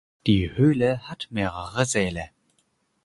Die 0.25 0.57
Höhle 0.57 1.07
hat 1.07 1.27
mehrere 1.29 1.85
Säle. 1.85 2.31